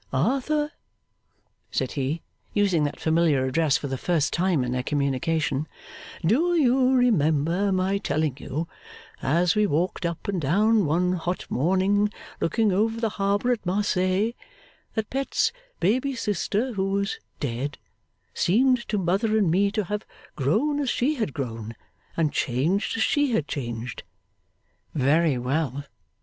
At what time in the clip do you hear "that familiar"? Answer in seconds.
2.85-3.45